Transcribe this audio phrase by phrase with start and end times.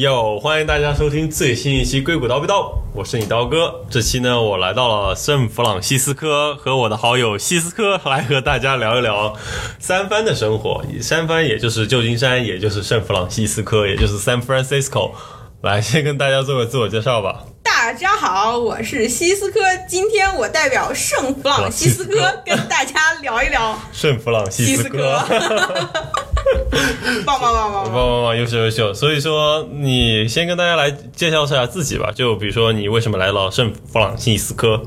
[0.00, 2.54] 哟，欢迎大家收听最新一期《硅谷叨逼叨》，
[2.94, 3.84] 我是你刀哥。
[3.90, 9.36] 这期呢，我来到了圣弗朗西斯科，和我的好友西斯科来和大家聊一聊
[9.78, 10.82] 三藩的生活。
[11.02, 15.10] 三藩也就是旧金山，也就是圣弗朗西斯科，也就是 San Francisco。
[15.62, 17.44] 来，先跟大家做个自我介绍吧。
[17.62, 25.22] 大家好，我是西斯科，今天我代表圣弗朗西斯科跟大家聊一聊圣弗朗西斯科。
[27.26, 28.94] 棒棒棒棒棒棒棒，优秀优秀。
[28.94, 32.10] 所以说，你先跟大家来介绍一下自己吧。
[32.10, 34.82] 就比如说，你为什么来到圣弗朗西斯科？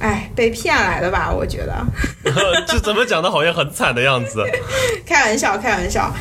[0.00, 1.32] 哎，被骗来的吧？
[1.32, 1.86] 我觉得。
[2.66, 4.44] 这怎么讲的，好像很惨的样子。
[5.06, 6.12] 开玩笑，开玩笑。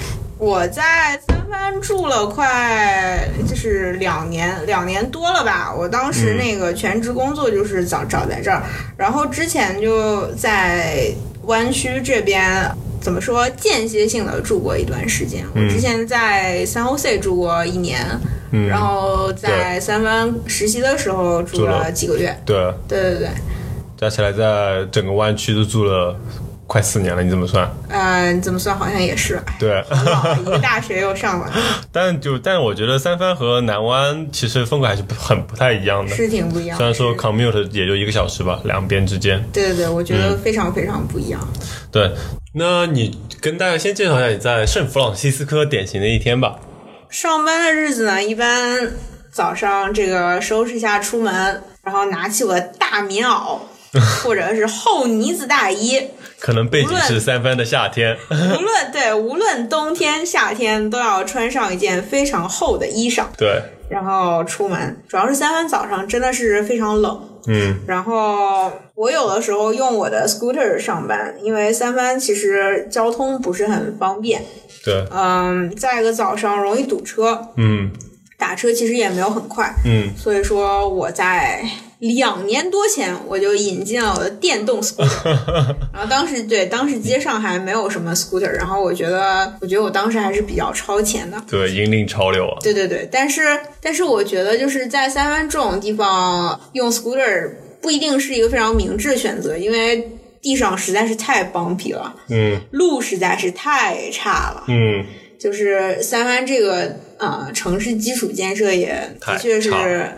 [0.42, 5.72] 我在三藩住了快就是两年，两年多了吧。
[5.72, 8.64] 我当时那个全职工作就是找找在这儿，
[8.98, 12.68] 然后之前就在湾区这边，
[13.00, 15.46] 怎么说间歇性的住过一段时间。
[15.54, 18.04] 我之前在三 O C 住过一年，
[18.68, 22.36] 然后在三藩实习的时候住了几个月。
[22.44, 23.30] 对，对对对，
[23.96, 26.20] 加起来在整个湾区都住了。
[26.72, 27.70] 快四年了，你怎么算？
[27.90, 29.38] 嗯，怎么算好像也是。
[29.60, 29.84] 对，
[30.40, 31.52] 一个大学又上了。
[31.92, 36.78] 但就但我觉得三藩和南湾其实风格还是很不太一样的，是挺不一样。
[36.78, 39.44] 虽然说 commute 也就一个小时吧，两边之间。
[39.52, 41.46] 对对对，我觉得非常非常不一样。
[41.92, 42.10] 对，
[42.54, 46.56] 那你跟大家先介绍一下你在圣弗朗西斯科典型的一天吧。
[47.10, 48.94] 上班的日子呢，一般
[49.30, 53.60] 早上这个收拾一下出门，然后拿起我的大棉袄
[54.24, 56.02] 或者是厚呢子大衣。
[56.40, 64.98] 可能背景是三番的夏天，无论对，无论冬天夏天都要穿上一件非常厚的衣裳，对，然后出门。
[65.08, 74.44] 主要是三番早上真的是非常冷，嗯，然后我有的时候用我的 scooter 上班，因为三番其实交通不是很方便，
[74.84, 77.92] 对，嗯，再一个早上容易堵车，嗯，
[78.40, 81.64] 打车其实也没有很快，嗯，所以说我在。
[82.02, 85.36] 两年多前我就引进了我的电动 scooter，
[85.94, 93.42] 然后当时对当时街上还没有什么 scooter，然后我觉得我觉得我当时还是比较超前的，对引领潮流啊，对对对，但是
[93.80, 105.06] 但是我觉得就是在三湾这种地方用 scooter 不一定是一个非常明智的选择，因为地上实在是太 bumpy 了，嗯，路实在是太差了，嗯。
[105.42, 109.72] 就是三湾这个呃城市基础建设也的确是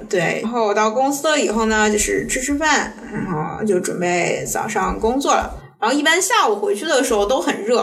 [0.10, 5.58] 对，然后我到公司了以后呢，就是吃吃饭，然后就准备早上工作了。
[5.80, 7.78] 然后一般下午回去的时候都很热，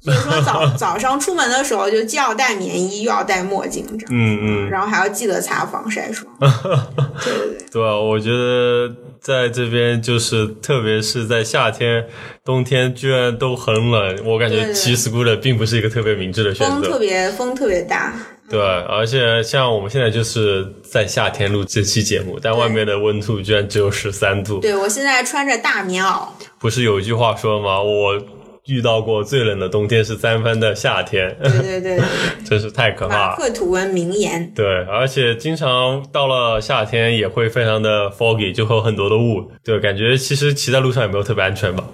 [0.00, 6.26] 所以说早 早上出门的时候就既要戴棉衣又要戴墨镜，这样，嗯嗯，然后还要记得擦防晒霜。
[6.40, 8.92] 对对对，对啊，我觉得。
[9.22, 12.04] 在这边就是，特别是在夏天、
[12.44, 14.18] 冬天，居然都很冷。
[14.24, 16.74] 我感觉骑 scooter 并不是一个特别明智的选择。
[16.74, 18.12] 风特别风特别大。
[18.50, 24.58] 对，而且像我们现在就是在夏天录这期节目，但外面的温度居然只有十三度。
[24.58, 26.28] 对我现在穿着大棉袄。
[26.58, 27.80] 不是有一句话说吗？
[27.80, 28.20] 我。
[28.66, 32.00] 遇到过最冷的冬天是三番的夏天，对对对，
[32.46, 33.30] 真是太可怕了。
[33.30, 34.52] 马克吐温名言。
[34.54, 39.50] 对，而且经常到了夏天也会非常的 foggy，就会有很多的雾。
[39.64, 41.84] 对，感觉其实骑在路上也没有特别安全吧。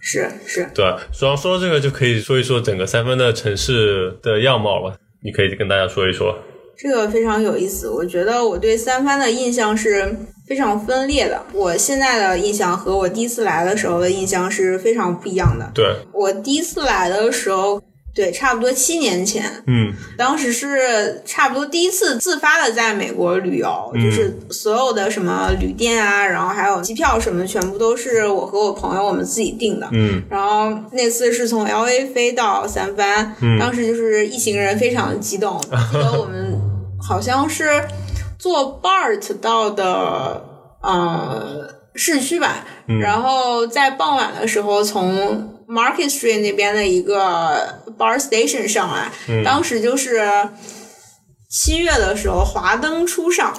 [0.00, 0.68] 是是。
[0.74, 4.96] 对，主要说到这个，就可以说一说整个三分的城市的样貌了。
[5.24, 6.38] 你可以跟大家说一说。
[6.76, 10.14] 这个非常有意思，我觉得我对三番的印象是。
[10.46, 15.70] 非常分裂的，我现在的印象和我第一次来的时候的印象是非常不一样的。
[15.74, 17.80] 对，我第一次来的时候，
[18.14, 35.58] 对，差不多七年前，嗯，当时是差不多第一次自发的在美国旅游，就是所有的什么旅店啊，然后还有机票什么，全部都是我和我朋友我们自己订的，嗯，然后那次是从 L A 飞到三藩，嗯当时就是一行人非常激动，
[35.90, 36.60] 记得我们
[37.00, 37.82] 好像是。
[38.44, 40.44] 坐 BART 到的
[40.82, 42.62] 呃市区吧，
[43.00, 49.10] 然后在傍晚的时候从 Market Street 那边的一个 Bar Station 上来，
[49.42, 50.30] 当时就是
[51.48, 53.56] 七月的时候，华灯初上，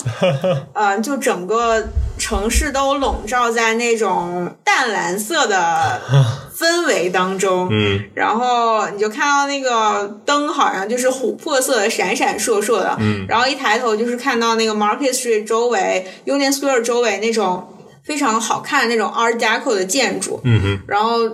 [0.76, 1.84] 嗯， 就整个
[2.18, 6.02] 城市都笼罩在那种淡蓝色的。
[6.56, 17.68] 氛围当中，嗯，然后你就看到那个灯好像就是琥珀色的，闪闪烁烁的，嗯，然后一抬头就是看到那个 Market Street 周围，Union Square 周围那种
[18.06, 21.30] 非常好看的那种 Art Deco 的建筑，嗯哼，然后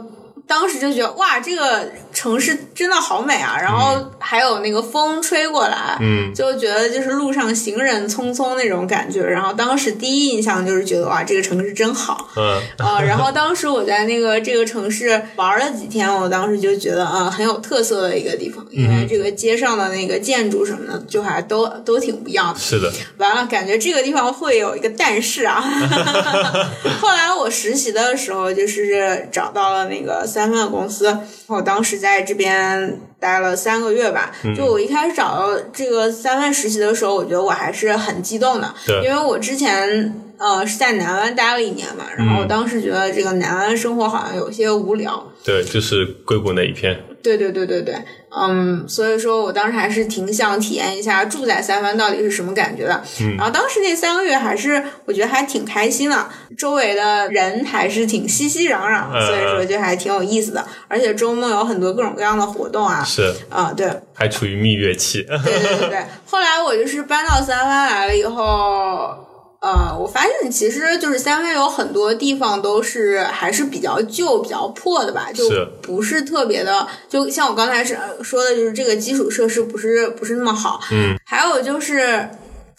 [0.47, 3.59] 当时就觉得哇，这个城市真的好美啊！
[3.61, 9.21] 然后还有那个风吹过来，嗯，就觉得就是路上行人匆匆那种感觉。
[9.21, 12.29] 然后当时第一印象就是觉得哇，这个城市真好。
[12.37, 22.59] 嗯呃，然后当时我在那个这个城市玩了几天，我当时就觉得啊、很有特色的一个地方，因为这个街上的那个建筑什么的，就还都都挺不一样的。
[22.59, 25.61] 是的，完了，感觉这个地方会有一个但是啊。
[27.01, 34.31] 后来我实习的时候，就是找到了那个三分的公司，我当时在这边待了三个月吧。
[34.57, 38.73] 就我一开始找到这个三万实习的时候，我觉得我还是很激动的，
[39.03, 45.31] 因为我之前呃是在南湾待了一年嘛，然后我当时觉得这个南湾生活好像有些无聊。
[45.43, 46.99] 对，就是硅谷那一片。
[47.21, 47.95] 对对对对对，
[48.35, 52.99] 嗯，所以说我当时还是挺想体验一下住在三藩到底是什么感觉的。
[53.19, 56.27] 嗯然后当时那三个月还是我觉得还挺开心的，
[56.57, 60.65] 周围的人还是挺熙熙攘攘，嗯所以说就还挺有意思的。
[60.87, 65.21] 而且周末有很多各种各样的活动啊，是，啊、对，还处于蜜月期。
[65.21, 65.99] 对对对对。
[66.25, 69.27] 后来我就是搬到三藩来了以后。
[69.61, 75.47] 呃，我发现其实就是三藩有很多地方都是还是比较旧、比较破的吧，就
[75.83, 80.79] 不是特别的，就像我刚才是说的，就是这个基础设施不是不是那么好。
[80.91, 82.27] 嗯，还有就是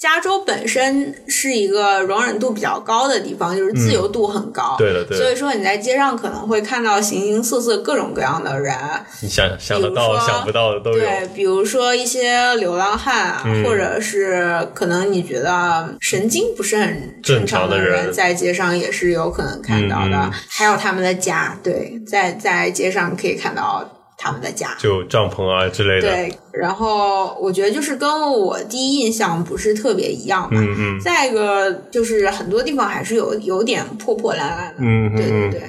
[0.03, 4.75] 加州本身是一个容忍度比较高的地方，就是自由度很高。
[4.77, 8.75] 对的对的所以说你在街上可能会看到形形色色、各种各样的人。
[9.21, 10.99] 你想想得到、想不到的都有。
[10.99, 20.29] 对，比如说一些流浪汉啊，嗯或者是可能你觉得神经不是很正常常的人人，在街上也是有可能看到的。
[20.49, 23.89] 还有他们的家，对，在在街上可以看到
[24.23, 24.73] 他们的家。
[24.79, 26.09] 就帐篷啊之类的。
[26.09, 30.51] 对，然后我觉得就是跟我第一印象不是特别一样吧。
[30.53, 34.77] 嗯嗯再一个就是很多地方还是有有点破破烂烂的。
[34.79, 35.63] 嗯嗯嗯，对对对，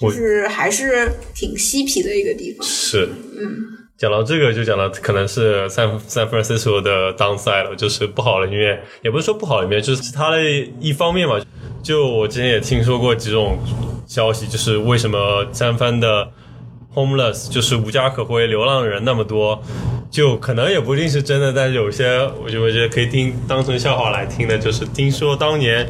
[0.00, 2.66] 就是还是挺嬉皮的一个地方。
[2.66, 3.08] 是。
[3.38, 3.78] 嗯。
[3.96, 10.42] 讲到这个，就讲到可能是 San San Francisco 的 downside 了，就是不好的一面，也不是说不好的一面，就是它的
[10.80, 11.38] 一方面嘛。
[11.82, 13.58] 就我之前也听说过几种
[14.06, 16.26] 消息，就是为什么三藩的
[16.94, 19.62] homeless 就是无家可归、流浪人那么多，
[20.10, 25.88] 就可能也不一定是真的，但是有些我就我觉得可以听当成笑话来听的，就是听说当年。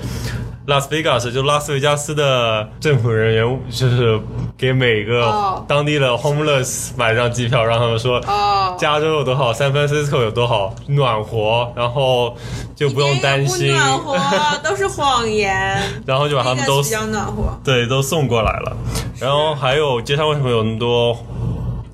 [0.67, 4.21] 拉斯维加斯就拉斯维加斯的政府人员就是
[4.57, 12.37] 给每个哦当地的 homeless 买张机票，让他们说哦，加州有多好，San Francisco 有多好，暖和，然后
[12.77, 14.17] 就不用担心暖和，
[14.62, 15.83] 都是谎言。
[16.07, 17.59] 然后就把他们都比较暖和。
[17.65, 18.77] 对都送过来了。
[19.19, 21.19] 然后还有街上为什么有那么多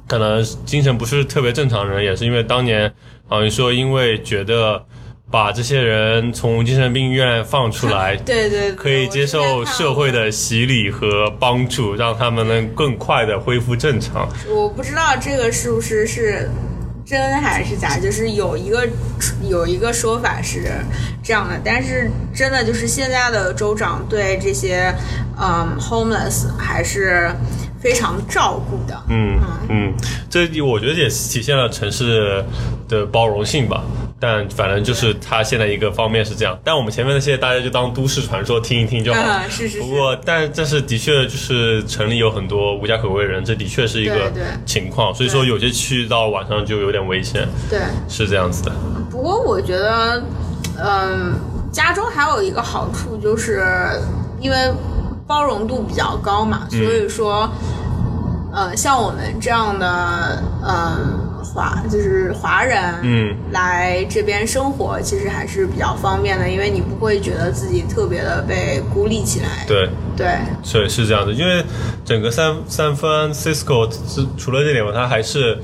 [0.08, 2.92] 可能精神不是特别正常的人，也是因为当年
[3.28, 4.84] 好像说因为觉得
[5.30, 14.28] 把这些人从精神病院放出来， 对对对，可以接受社会的洗礼和帮助，让他们能更快的恢复正常。
[14.48, 16.48] 我不知道这个是不是是
[17.04, 18.88] 真还是假，就是有一个
[19.48, 20.64] 有一个说法是
[21.22, 24.94] 这样的，但是真的就是现在的州长对这些
[25.40, 27.30] 嗯 homeless 还是
[27.80, 29.02] 非常照顾的。
[29.08, 29.38] 嗯
[29.68, 29.94] 嗯，
[30.30, 32.44] 这我觉得也体现了城市
[32.88, 33.84] 的包容性吧。
[34.18, 39.20] 但反正就是它现在一个方面是这样，但我们前面那些大家就当都市传说听一听就好。
[39.20, 39.80] 嗯，是是是。
[39.80, 45.14] 不过，但但是的确就是城里有很多无家可归的人，这的确是一个对对情况。
[45.14, 48.72] 所以说，有些去到晚上就有点危险，对，是这样子的。
[49.10, 50.22] 不过我觉得，
[50.82, 51.34] 嗯，
[51.70, 53.62] 加州还有一个好处就是，
[54.40, 54.56] 因为
[55.26, 57.50] 包容度比较高嘛，所以说，
[58.50, 61.26] 呃，像我们这样的，嗯。
[61.46, 69.64] 华就是华人，嗯，来这边生活其实还是比较方便的，因为你不会觉得自己特别的被孤立起来。
[69.66, 70.26] 对对，
[70.62, 71.64] 是是这样的，因为
[72.04, 73.88] 整个三三藩 Cisco
[74.36, 75.58] 除了这点嘛，它还是。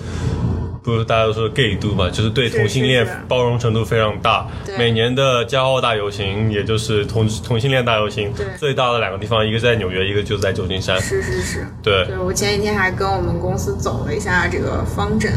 [0.84, 4.48] 不是大家都说 gay 度嘛，就是对同性恋包容程度非常大。
[4.76, 11.00] 每年的骄傲大游行，也就是同同性恋大游行，最大的两个地方，一个在纽约，一个就在旧金山。
[11.00, 12.04] 是是是，对。
[12.06, 15.32] 对我前几天还跟我们公司走了一下这个方阵。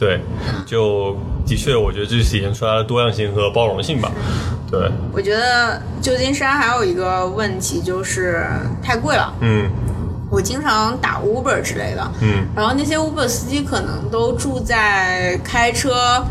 [0.00, 0.18] 对，
[0.64, 1.14] 就
[1.46, 4.10] 的确，我觉得这体现出来的多样性和包容性吧。
[4.70, 8.46] 对，我觉得旧金山还有一个问题就是
[8.82, 9.34] 太贵了。
[9.42, 9.70] 嗯。
[10.30, 16.24] 我经常打 Uber 之类的，嗯，然后那些 Uber 司机可能都住在开车，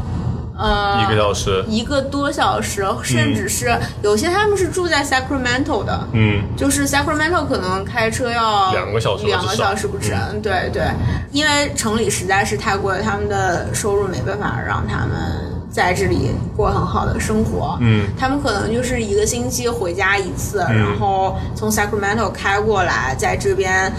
[0.60, 10.84] 呃，一个小时，一个多小时，甚至是、嗯、有些他们是住在 Sacramento 的，嗯，就是 Sacramento 可能开车要两个小时，两个小时不止，嗯、对对，
[11.32, 15.48] 因为城里实在是太贵了，他们的收入没办法让他们。
[15.72, 23.94] 在这里过很好的生活，嗯，他们可能就是一个星期回家一次，嗯、然后从 Sacramento 开过来，在这边，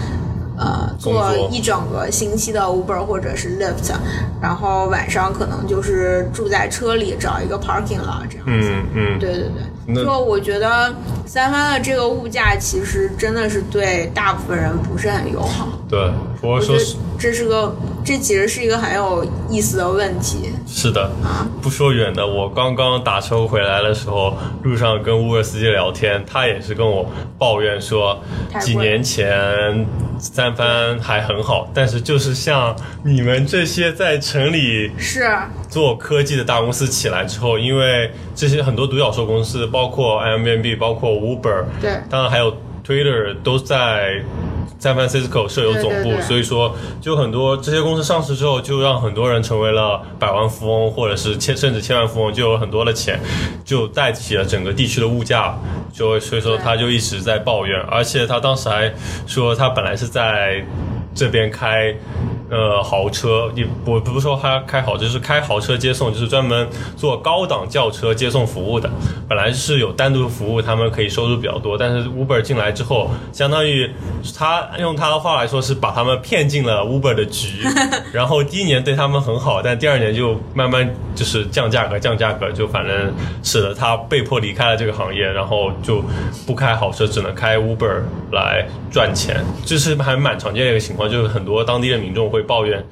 [1.01, 3.91] 做一整个星期的 Uber 或者是 Lyft，
[4.39, 8.69] 然后晚上可能就是住在车里找一个 parking lot 这样子。
[8.71, 9.49] 嗯嗯，对对
[9.87, 10.93] 对，就我觉得
[11.25, 15.67] 三藩的这个物价其实真的是对大部分人不是很友好。
[15.89, 16.61] 对，不过我
[17.21, 17.71] 这是个，
[18.03, 20.49] 这其实是一个很有意思的问题。
[20.65, 21.11] 是的，
[21.61, 27.05] 不说远的，我刚刚打车回来的时候，路上跟乌尔司机聊天，他也是跟我
[27.37, 28.19] 抱怨说，
[28.59, 29.85] 几年前
[30.17, 35.29] 三番还很好，但是就是像你们这些在城里是，
[35.69, 41.91] 做科技的大公司起来之后，因为这些很多独角兽公司，包括 Airbnb，包括 Uber，对。
[42.09, 42.51] 当然还有
[42.83, 44.23] Twitter 都在
[44.81, 53.19] San Francisco 设有总部，对对对所以说就很多这些公司上市之后，就让很多人成为了百万富翁，或者是千甚至千万富翁，就有很多的钱，
[53.63, 55.55] 就带起了整个地区的物价，
[55.93, 58.91] 就所以说他就一直在抱怨，而且他当时还
[59.27, 60.65] 说他本来是在
[61.13, 61.95] 这边开。
[62.51, 66.67] 呃，豪车也我不是说他开豪车，就是开豪车接送，就是专门
[66.97, 68.91] 做高档轿车接送服务的。
[69.29, 73.89] 本来是有单独服务，他们可以收入比较多，但是 Uber 进来之后，相当于
[74.37, 77.63] 他用他的话来说是把他们骗进了 Uber 的局，
[78.11, 86.03] 然后第一年对他们很好，但第二年就慢慢就是降价格，降价格，就反正使得他被迫离开了这个行业，然后就
[86.45, 88.01] 不开豪车，只能开 Uber
[88.33, 92.83] 来赚钱，这是还蛮常见的一个情况，就是很多当地的民众会抱怨。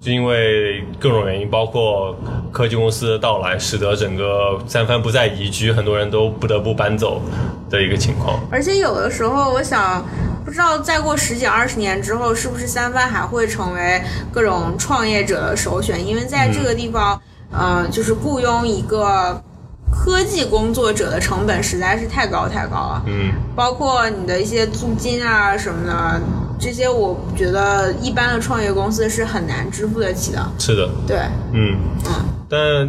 [0.00, 2.14] 就因为各种原因，包括
[2.52, 7.22] 科技公司的到来，使得整个三藩不再宜居，很多人都不得不搬走
[7.70, 8.38] 的一个情况。
[8.50, 10.04] 而且有的时候我想，
[10.44, 16.06] 不知道再过十几二十年之后，是不是三藩还会成为各种创业者的首选？
[16.06, 17.18] 因为在这个地方，
[17.50, 19.42] 呃，就是雇佣一个
[19.90, 23.02] 科技工作者的成本实在是太高太高了。
[23.06, 26.20] 嗯，包括你的一些租金啊什么的，
[26.58, 30.52] 这些我觉得一般的创业公司是很难支付得起的。
[30.58, 31.16] 是的，对，
[31.52, 32.12] 嗯，嗯，
[32.48, 32.88] 但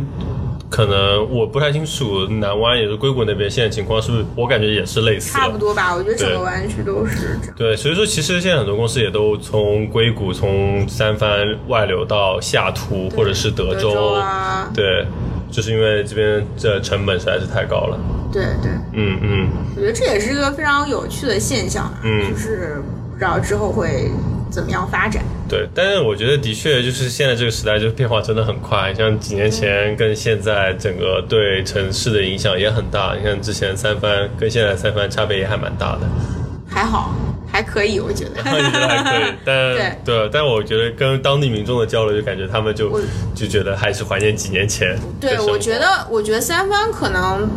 [0.69, 5.31] 可能我不太清楚南湾也是硅谷那边现在情况是不是，我感觉也是类似。
[5.31, 5.95] 差不多吧。
[5.95, 7.55] 我觉得整个湾区都是这样。
[7.55, 15.05] 对，所以说其实现在很多公司也都从硅谷、从三藩外流到下图或者是德德州啊，对，
[15.49, 17.97] 就是因为这边这成本实在是太高了。
[18.33, 22.83] 对对，嗯嗯，我觉得这也是一个非常有趣的现象啊，嗯就是
[23.15, 24.11] 不知道之后会
[24.51, 25.23] 怎么样发展。
[25.47, 28.93] 对，但是我觉得的确就是现在这个时代，就是变化真的很快。
[28.93, 33.15] 像几年前跟现在，整个对城市的影响也很大。
[33.15, 36.01] 你看之前三藩跟现在三藩差别也还蛮大的，
[36.67, 37.13] 还好，
[37.51, 38.31] 还可以，我觉得。
[38.37, 42.99] 你觉得还可以，但对 对，但我觉得跟当地民众的交流，就感觉他们就
[43.33, 47.47] 就觉得还是怀念几年前对，我觉得，我觉得三藩可能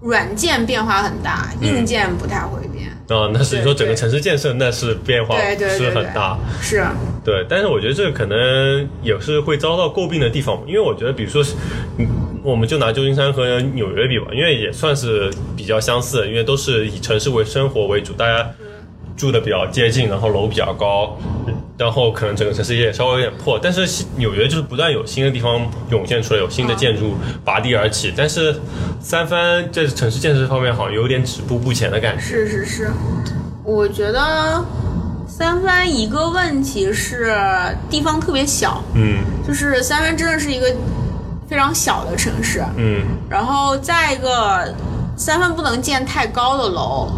[0.00, 2.71] 软件变化很大，硬件不太会变。
[3.08, 6.38] 啊，那是你说整个城市建设，那是变化是很对大。
[6.60, 6.82] 是，
[7.24, 11.54] 对，但是我觉得这个可能也是会遭到诟病的地方，因为我觉得，比如说是，
[11.98, 12.06] 嗯，
[12.42, 18.48] 我们就拿旧金山和纽约比吧，因为也算是比较相似，因为都是以城市为生活为主，大家
[19.16, 21.16] 住的比较接近，然后楼比较高，
[21.76, 27.14] 然后可能整个城市也稍微有点破，但是纽约就是不断有新的地方涌现出来，有新的建筑
[27.44, 28.54] 拔地而起，但是
[29.00, 32.22] 三藩在城市建设方面好像有点止步不前的感觉。
[32.22, 32.90] 是是是，
[33.64, 34.64] 我觉得
[35.26, 37.34] 三藩一个问题是
[37.90, 39.22] 地方特别小，嗯。
[39.46, 40.72] 就是三藩真的是一个
[41.48, 43.02] 非常小的城市，嗯。
[43.28, 44.72] 然后再一个，
[45.16, 47.08] 三藩不能建太高的楼，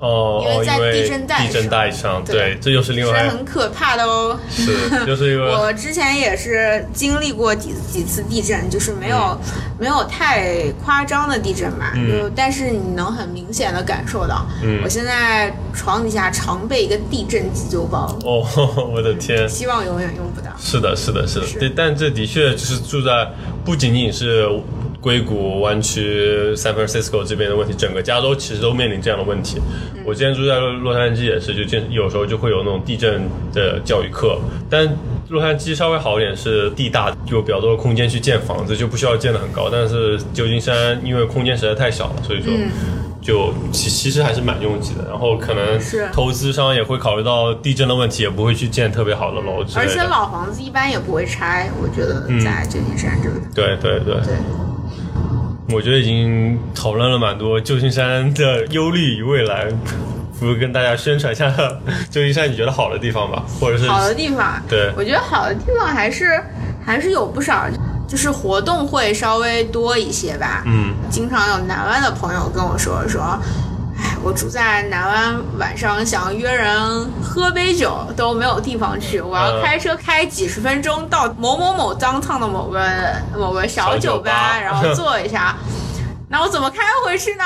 [0.00, 2.34] 哦哦，因为在地震带地震上带上，对。
[2.34, 4.38] 对，这又是另外是外很可怕的哦。
[4.50, 9.38] 是就是因为我之前也是经历过几几次地震，就是没有、
[9.78, 12.10] 没有太夸张的地震吧，嗯。
[12.10, 14.80] 就但是你能很明显的感受到，嗯。
[14.84, 18.46] 我现在床底下常备一个地震急救包，哦，
[18.94, 20.50] 我的天，希望永远用不到。
[20.58, 21.58] 是的，是的，是的，是。
[21.58, 23.28] 对，但这的确就是住在
[23.64, 24.46] 不仅仅是
[25.04, 29.60] 硅谷湾区、San Francisco 这边的问题，整个加州其实都面临这样的问题。
[30.02, 34.38] 我之前住在洛洛杉矶也是，就经有时候就会有那种地震的教育课，
[34.70, 34.88] 但
[35.28, 39.68] 洛杉矶稍微好一点，是地大，有比较多的空间去建房子，就不需要建的很高。
[39.70, 42.50] 但是旧金山因为空间实在太小了，所以说。
[43.24, 49.90] 就其其实还是蛮拥挤的，然后可能是投资商也会考虑到地震的问题，也不会去建特别好的楼之类的。
[49.90, 54.34] 而且老房子一般也不会拆，我觉得嗯在旧金山这个，对对对，对，
[55.70, 59.66] 我觉得已经讨论了蛮多旧金山的忧虑与未来，
[60.38, 61.50] 不如跟大家宣传一下
[62.10, 64.92] 旧金山你觉得好的地方吧， 或者是好的地方，对。
[64.96, 66.40] 我觉得好的地方还是
[66.84, 67.66] 还是有不少，
[68.06, 70.62] 就是活动会稍微多一些吧。
[70.66, 70.94] 嗯。
[71.10, 73.38] 经常有南湾的朋友跟我说说，
[74.04, 82.80] 哎，我住在南湾，晚上想约人喝杯酒都没有地方去，我要嗯开车开几十分钟到某某某脏烫的某个
[83.36, 85.56] 某个小小酒酒吧然后坐一下，
[86.28, 87.44] 那我怎么开回去呢？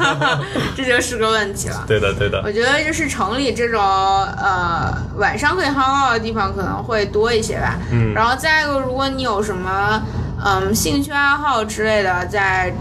[0.76, 1.84] 这就是个问题了。
[1.86, 7.76] 对的对的，我觉得就是城里这种呃晚上可以 hang out 的地方可能会多一些吧。
[7.90, 10.02] 嗯然后再一个，如果你有什么
[10.44, 12.72] 嗯兴趣爱好之类的，在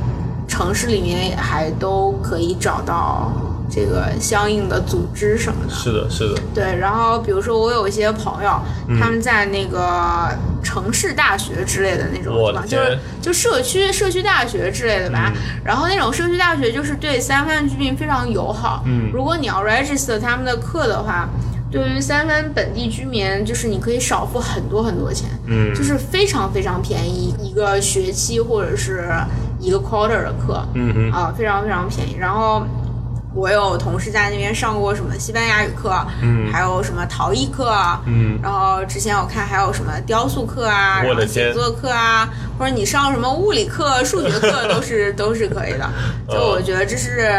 [0.55, 3.29] 城市里面还都可以找到
[3.69, 5.73] 这个相应的组织什么的。
[5.73, 10.29] 是的是的，对，然后比如说我有一些朋友，嗯他们在那个
[10.63, 12.33] 城市大学之类的那种
[12.65, 15.29] 就是就社区社区大学之类的吧。
[15.35, 18.81] 嗯然后那种社区大学就是对三藩居民非常友好。
[18.85, 21.27] 嗯如果你要 register 他们的课的话，
[21.69, 29.09] 对于三藩本地居民，就是你可以少付很多很多钱，嗯就是非常非常便宜，一个学期或者是
[29.65, 30.63] 一个 quarter 的课。
[30.73, 32.15] 嗯嗯啊，非常非常便宜。
[32.19, 32.63] 然后
[33.33, 45.89] 我有同事在那边上过什么西班牙语课，嗯还有什么陶艺课，啊嗯然后之前我看还有什么雕塑课啊，然后我的天写作课啊，或者你上什么物理课、数学课都是 都是可以的。
[46.29, 47.29] 就我觉得这是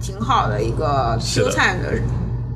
[0.00, 1.92] 挺好的一个是的 Q time 的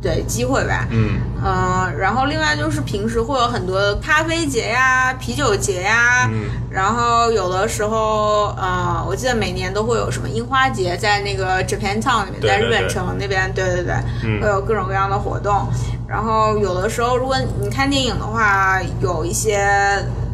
[0.03, 0.87] 对机会吧。
[0.91, 13.95] 嗯嗯，然后另外就是平时会有很多咖啡节呀、啤酒节呀，嗯然后有的时候，呃，我记得每年都会有什么樱花节，在那个 Japan Town 里面，在日本城那边，对对对，
[14.25, 15.69] 嗯会有各种各样的活动。
[16.09, 19.67] 然后有的时候，如果你看电影的话，有一些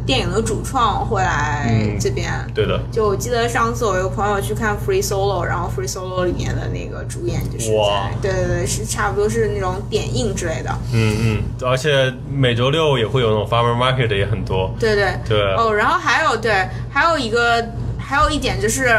[0.09, 1.99] 电影的主创会来嗯。
[2.00, 2.33] 这边。
[2.55, 8.09] 对的，就我记得上次我有个朋友去看 Free Solo，然后 Free Solo 里面的那个主演就是哇。
[8.23, 10.71] 在，对对对，是差不多是那种点映之类的。
[10.95, 15.12] 嗯嗯，而且每周六也会有那种 farmer market 的也很多，对对。
[15.29, 15.55] 对。
[15.57, 17.62] 哦，然后还有对，还有一个
[17.99, 18.99] 还有一点就是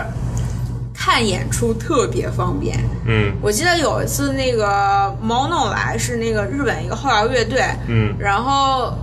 [0.94, 2.78] 看演出特别方便。
[3.08, 3.34] 嗯。
[3.42, 4.64] 我记得有一次那个
[5.26, 8.14] Mono 来是那个日本一个后摇乐队，嗯。
[8.20, 8.94] 然后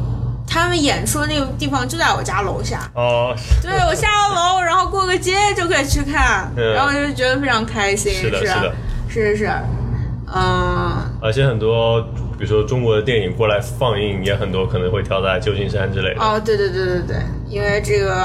[0.56, 2.80] 他们演出的那个地方就在我家楼下。
[2.94, 8.12] 哦，对我下了楼，然后过个街就可以去看，嗯然后就觉得非常开心。
[8.14, 8.74] 是的是是的
[9.08, 9.50] 是是是，
[10.34, 12.00] 嗯，而且很多
[12.38, 16.22] 比如说中国的电影过来放映也很多，可能会挑在旧金山之类的。
[16.22, 17.16] 哦，对对对对对，
[17.48, 18.16] 因为这个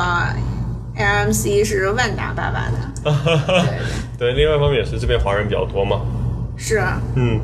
[0.98, 3.14] AMC 是万达爸爸的，
[4.18, 6.00] 对，另外一方面也是这边华人比较多嘛。
[6.58, 6.82] 是。
[7.16, 7.40] 嗯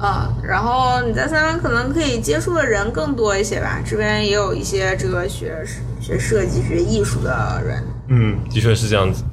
[0.00, 5.64] 嗯，然后你在三湾可能可以接触的人更多一些吧，这边也有一些这个学
[6.00, 7.82] 学设计、学艺术的人。
[8.08, 9.24] 嗯，的确是这样子。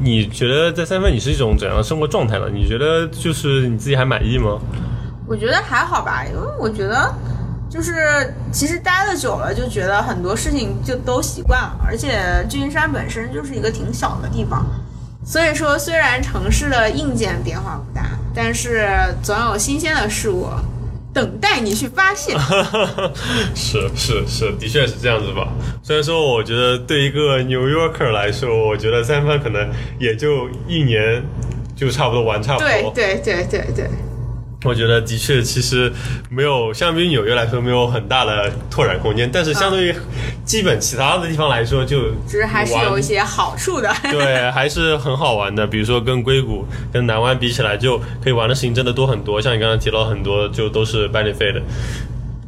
[0.00, 2.46] 你觉得在三藩你是一种怎样的生活状态呢？
[2.52, 4.58] 你觉得就是你自己还满意吗？
[5.26, 7.14] 我觉得还好吧，因为我觉得
[7.70, 14.66] 就是其实待的久了，就觉得很多事情就都习惯了，而且旧金山本身就是一个挺小的地方，
[15.28, 18.02] 所以说虽然城市的硬件变化不大，
[18.34, 18.88] 但是
[19.22, 20.48] 总有新鲜的事物
[21.12, 22.34] 等待你去发现。
[23.54, 25.46] 是是是，的确是这样子吧。
[25.82, 31.22] 虽然说，我觉得对一个 New Yorker 来说，我觉得三番可能也就一年
[31.76, 32.90] 就差不多玩差不多。
[32.94, 33.90] 对对对对对。
[34.64, 35.92] 我觉得的确，其实
[36.28, 39.30] 没有相比于纽约来说，没有很大的拓展空间。
[39.32, 39.94] 但是相对于
[40.44, 43.88] 基本其他的地方来说，就只是还是有一些好处的。
[44.10, 45.64] 对，还是很好玩的。
[45.64, 49.40] 比如说跟硅谷、跟南湾比起来，就可以玩的事情真的多很多。
[49.40, 51.62] 像你刚刚提到很多，就都是 benefit 的，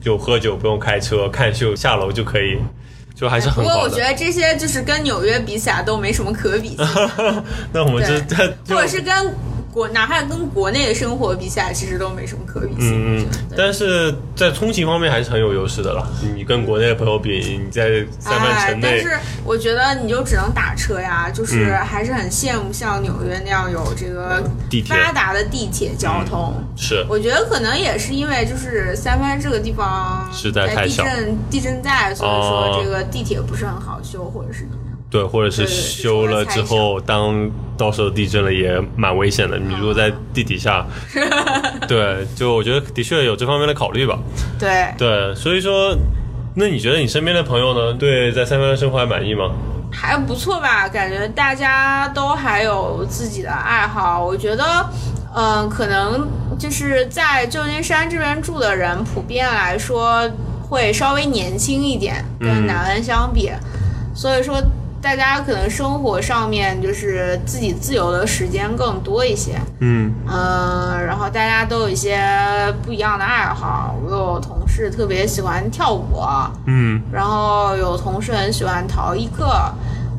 [0.03, 2.59] 就喝酒不用开车，看秀下楼就可以，
[3.15, 3.83] 就还是很不过。
[3.83, 6.79] 我觉得这些就是跟纽约比起来都没什么可比性，
[7.73, 9.15] 那我们这对这就或者是跟
[9.73, 12.91] 国哪怕跟国内的生活比起来，其实都没什么可比性。
[12.93, 16.07] 嗯嗯，但是在通勤方面还是很有优势的了。
[16.35, 26.55] 你跟国内的朋友比，你在三藩哎，城内，但是我觉得你就只能打车呀，就是嗯还是很羡慕像纽约那样有这个地铁发达的地铁交通。
[26.77, 34.80] 是我觉得可能也是因为就是三藩这个地方实在太地震地震带，所以哦说这个地铁不是很好修，或者是怎么样。
[35.11, 39.59] 对，或者是修了之后，当到时候地震了也蛮危险的。
[39.59, 40.87] 你如果在地底下，
[41.89, 44.17] 对，就我觉得的确有这方面的考虑吧。
[44.57, 45.97] 对，对，所以说，
[46.55, 49.51] 那你觉得你身边的朋友呢，对在三藩的生活还满意吗？
[49.93, 54.25] 还不错吧，感觉大家都还有自己的爱好。
[54.25, 54.65] 我觉得，
[55.35, 60.31] 嗯、可能就是在旧金山这边住的人，普遍来说
[60.63, 63.51] 会稍微年轻一点，跟嗯南湾相比。
[64.15, 64.63] 所以说，
[65.03, 69.59] 大家可能生活上面就是自己自由的时间更多一些。
[69.81, 72.21] 嗯呃，然后大家都有一些
[72.83, 73.97] 不一样的爱好。
[74.05, 76.21] 我有同事特别喜欢跳舞。
[76.67, 79.47] 嗯然后有同事很喜欢陶艺课，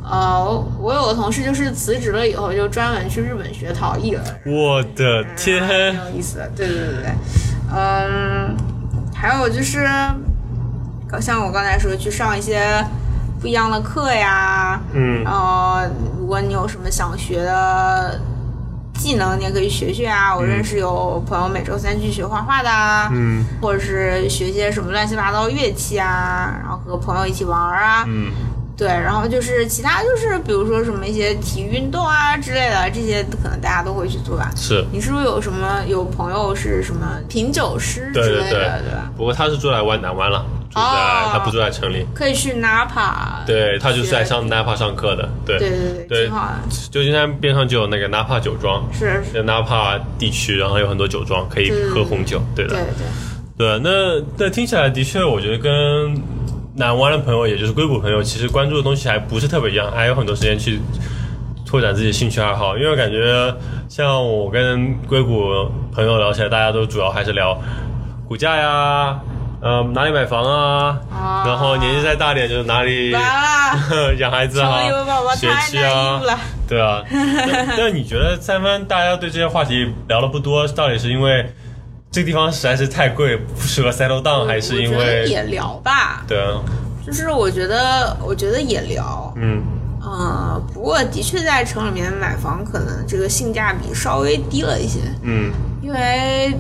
[0.03, 6.49] 呃，我我有个同事就是辞职了以后就专门去日本学陶艺了，我的天，挺有意思的。
[6.55, 7.11] 对对对对，
[7.73, 8.55] 嗯，
[9.13, 9.87] 还有就是，
[11.19, 12.83] 像我刚才说，去上一些
[13.41, 15.79] 不一样的课呀，嗯然后
[16.19, 18.19] 如果你有什么想学的
[18.93, 20.35] 技能，你也可以学学啊。
[20.35, 28.05] 我认识有朋友每周三去学画画的啊，嗯或者是学些什么乱七八糟乐器啊，然后和朋友一起玩儿啊。
[28.07, 28.31] 嗯
[28.77, 34.49] 对，然后就是其他就是比如说什么一些体育运动啊之类的，这些可能大家都会去做吧。
[34.55, 34.83] 是。
[34.91, 39.11] 你是不是有什么有朋友是什么品酒师之对对类的，对吧？
[39.15, 41.29] 不过他是住在湾南湾了，住在、哦。
[41.31, 42.05] 他不住在城里。
[42.13, 45.59] 可以去 Napa，对他就是在上学 Napa 上课的，对。
[45.59, 46.53] 对对对，对挺好的，
[46.91, 52.75] 旧金山边上就有那个 Napa 酒庄，是是，在 Napa 地区，然后有很多酒庄可以喝红酒，对的。
[52.75, 52.83] 对，
[53.57, 53.79] 对，对。
[53.79, 55.71] 那那听起来的确，我觉得跟
[56.75, 60.79] 南湾的朋友，也就是硅谷朋友，其实关注的东西还不是特别一样，还有很多时间去
[61.65, 62.77] 拓展自己的兴趣爱好。
[62.77, 63.53] 因为我感觉
[63.89, 67.61] 像我跟硅谷朋友聊起来，大家都主要还是聊
[68.25, 69.19] 股价呀，
[69.61, 71.43] 呃，哪里买房啊，啊。
[71.45, 73.11] 然后年纪再大点就是哪里，
[74.19, 74.79] 养孩子啊
[75.35, 76.21] 学太区啊。
[76.67, 77.03] 对啊。
[77.11, 81.53] 那那你觉得三番大家对这些话题聊的不多，到底是因为
[82.11, 86.59] 这个地方实在是太贵，不适合 settle down，还是因为也聊吧，对啊，
[87.05, 89.61] 就是我觉得，我觉得也聊，嗯。
[90.03, 95.51] 嗯，不过的确在城里面买房，可能这个性价比稍微低了一些，嗯。
[95.79, 96.51] 因为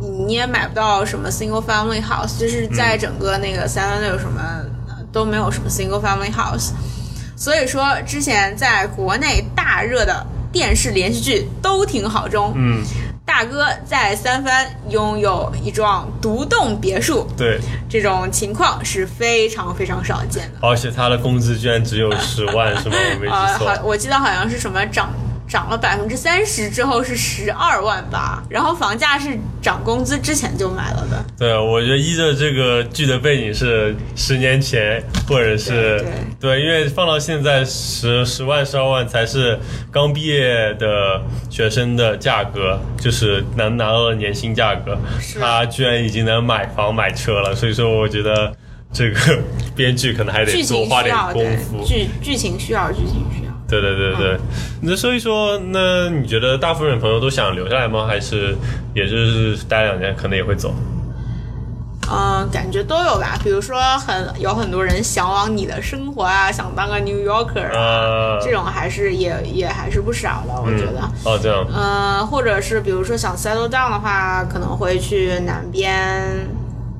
[0.00, 4.40] 你也买不到什么 single family house，就是在整个那个三三六什么
[5.12, 6.70] 都没有什么 single family house，
[7.36, 12.82] 所以说之前在国内大热的电视连续剧都挺好中，嗯，
[13.24, 17.58] 大哥在三藩拥有一幢独栋别墅，对，
[17.88, 20.66] 这种情况是非常非常少见的。
[20.66, 22.96] 而且他的工资居然只有十万， 是吗？
[23.14, 23.82] 我没呃，记错好，。
[23.82, 25.10] 我记得好像是什么涨
[25.48, 31.24] 涨了百分之三十之后是十二万吧，然后房价是涨工资之前就买了的。
[31.38, 36.04] 对，我觉得依着这个剧的背景是十年前，或者是
[36.38, 39.58] 对因为放到现在十十万十二万才是
[39.90, 44.98] 刚毕业的学生的价格，就是能拿到的年薪价格，
[45.40, 48.52] 他居然已经能买房买车了，所以说我觉得
[48.92, 49.38] 这个
[49.74, 51.82] 编剧可能还得多花点功夫。
[51.86, 53.37] 剧剧情需要剧情需要。
[53.68, 54.38] 对对对对，
[54.80, 58.06] 那所以说，那你觉得大部分朋友都想留下来吗？
[58.06, 58.56] 还是
[58.94, 60.74] 也就是待两年可能也会走？
[62.10, 63.38] 嗯，感觉都有吧。
[63.44, 71.00] 比如说很有很多人向往你的生活啊，想当个 New Yorker 啊，啊，这种还是也也还是不少的，我觉得。
[71.02, 76.48] 嗯、哦，这样，嗯，或者是比如说想 settle down 的话，可能会去南边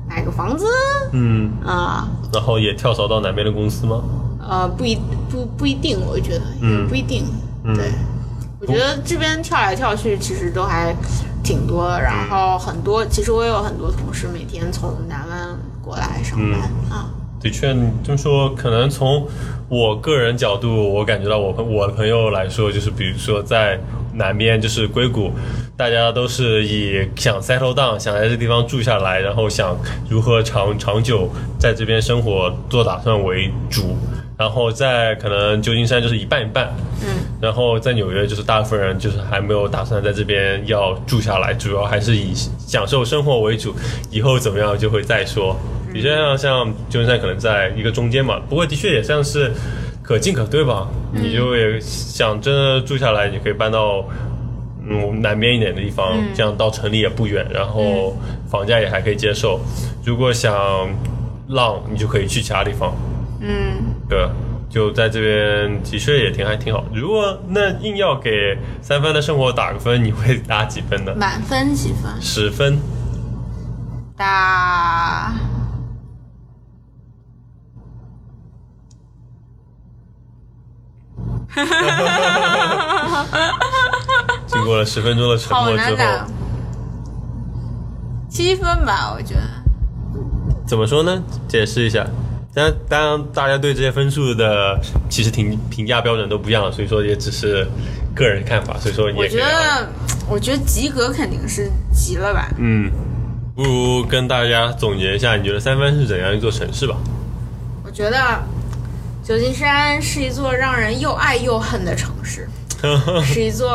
[0.07, 0.67] 买个房子
[1.13, 2.07] 嗯，啊。
[2.31, 4.03] 然后也跳槽到南边的公司吗？
[4.49, 4.97] 呃，不一
[5.29, 7.23] 不不一定，我觉得，嗯不一定。
[7.63, 7.91] 嗯对，
[8.59, 10.95] 我觉得这边跳来跳去其实都还
[11.43, 17.09] 挺多的，然后很多，其实我有很多同事每天从南湾过来上班、嗯啊。
[17.41, 19.25] 的确，你这么说，可能从
[19.69, 23.79] 我个人角度，我感觉到我朋我的朋友来说，就是比如说在
[24.13, 25.31] 南边，就是硅谷，
[25.77, 29.77] 大家都是以想 settle down，想在这地方住下来，然后想
[30.09, 33.95] 如何长长久在这边生活做打算为主。
[34.39, 43.75] 然后在可能旧金山就是一半一半，嗯，然后在纽约就是大部分人就是还没有打算在这边要住下来，主要还是以享受生活为主，
[44.09, 45.53] 以后怎么样就会再说。
[45.93, 49.51] 的确像像旧金山可能在一个中间嘛，不过的确也像是
[50.01, 50.87] 可进可退吧。
[51.11, 54.05] 你就也想真的住下来，你可以搬到
[54.87, 58.15] 嗯南边一点的地方，这样到城里也不远，然后
[58.49, 59.59] 房价也还可以接受。
[60.05, 60.55] 如果想
[61.49, 62.93] 浪，你就可以去其他地方。
[63.41, 64.27] 嗯，对，
[64.67, 66.83] 就在这边的确也挺还挺好。
[66.93, 71.13] 如果那硬要给三分的生活打个分，你会打几分呢？
[71.15, 72.19] 满分几分？
[72.19, 72.79] 十分。
[74.17, 75.31] 打
[84.45, 86.03] 经过了十分钟的沉好默之后，，
[88.29, 89.41] 七分吧，我觉得。
[90.67, 91.23] 怎么说呢？
[91.47, 92.05] 解释一下。
[92.53, 97.67] 当，当然，大家对这些分数的其实评评价标准都不一样，所以说也只是
[98.15, 99.87] 个人看法，所以说也我觉得，
[100.27, 102.49] 我觉得及格肯定是及了吧。
[102.57, 102.91] 嗯，
[103.55, 106.95] 不如跟大家总结一下，你觉得三藩是怎样一座城市吧？
[107.85, 108.17] 我觉得
[109.23, 112.47] 旧金山是一座让人又爱又恨的城市，
[113.23, 113.69] 是一座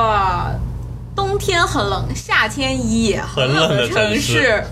[1.15, 4.65] 冬天很冷，夏天也很冷的城很冷的城市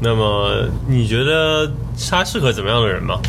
[0.00, 1.68] 那么你觉得
[2.10, 3.20] 它适合怎么样的人吗？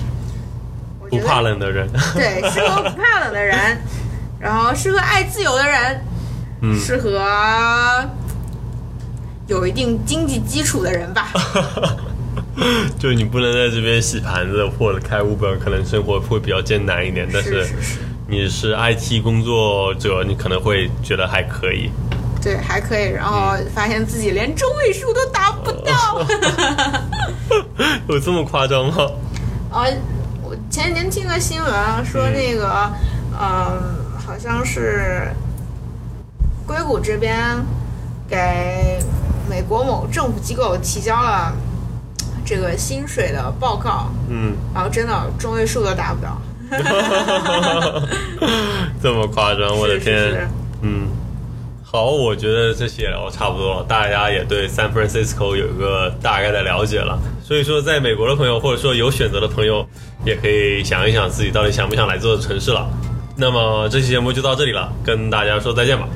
[1.10, 3.82] 不怕冷的人，对，适合不怕冷的人，
[4.40, 6.02] 然后适合爱自由的人，
[6.62, 7.20] 嗯适合
[9.48, 11.30] 有一定经济基础的人吧。
[13.00, 17.28] 就你不能在这边洗盘子或者开 Uber，可能生活会比较艰难一点。
[17.34, 17.68] 但是，
[18.28, 21.90] 你是 IT 工作者，你可能会觉得还可以。
[22.42, 23.06] 对，还可以。
[23.06, 26.26] 然后发现自己连中位数都达不到。
[28.08, 28.96] 有这么夸张吗？
[29.72, 29.86] 啊，
[30.42, 32.92] 我前几天听个新闻啊说那个，
[33.40, 33.80] 嗯，
[34.18, 35.28] 好像是
[36.66, 37.38] 硅谷这边
[38.28, 39.00] 给
[39.50, 41.54] 美国某政府机构提交了
[42.46, 46.42] 这个薪水的报告，嗯，然后真的中位数都达不到。
[49.02, 50.18] 这么夸张，我的是是天！
[50.32, 50.48] 是
[50.82, 51.08] 嗯，
[51.92, 57.20] 好，我觉得这些聊的差不多了，大家也对 San Francisco 有一个大概的了解了。
[57.44, 59.84] 所以说，在美国的朋友，或者说有选择的朋友，
[60.24, 62.88] 也可以想一想自己到底想不想来这座城市了。
[63.36, 66.08] 那么这期节目就到这里了，跟大家说再见吧，